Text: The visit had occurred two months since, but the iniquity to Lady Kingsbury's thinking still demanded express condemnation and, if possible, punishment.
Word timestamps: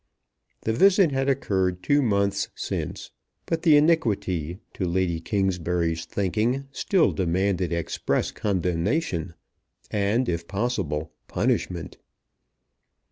The 0.61 0.73
visit 0.73 1.11
had 1.11 1.29
occurred 1.29 1.83
two 1.83 2.01
months 2.01 2.49
since, 2.55 3.11
but 3.45 3.61
the 3.61 3.77
iniquity 3.77 4.57
to 4.73 4.85
Lady 4.85 5.19
Kingsbury's 5.19 6.05
thinking 6.05 6.65
still 6.71 7.11
demanded 7.11 7.71
express 7.71 8.31
condemnation 8.31 9.35
and, 9.91 10.27
if 10.27 10.47
possible, 10.47 11.11
punishment. 11.27 11.99